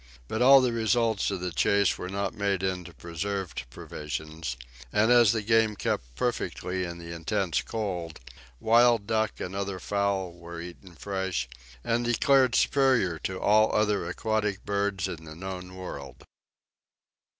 But 0.27 0.41
all 0.41 0.61
the 0.61 0.73
results 0.73 1.29
of 1.29 1.41
the 1.41 1.51
chase 1.51 1.95
were 1.95 2.09
not 2.09 2.33
made 2.33 2.63
into 2.63 2.91
preserved 2.91 3.69
provisions; 3.69 4.57
and 4.91 5.11
as 5.11 5.31
the 5.31 5.43
game 5.43 5.75
kept 5.75 6.15
perfectly 6.15 6.83
in 6.85 6.97
the 6.97 7.11
intense 7.13 7.61
cold, 7.61 8.19
wild 8.59 9.05
duck 9.05 9.39
and 9.39 9.53
other 9.55 9.77
fowl 9.77 10.33
were 10.33 10.59
eaten 10.59 10.95
fresh, 10.95 11.47
and 11.83 12.03
declared 12.03 12.55
superior 12.55 13.19
to 13.19 13.39
all 13.39 13.71
other 13.75 14.09
aquatic 14.09 14.65
birds 14.65 15.07
in 15.07 15.23
the 15.23 15.35
known 15.35 15.75
world. 15.75 16.23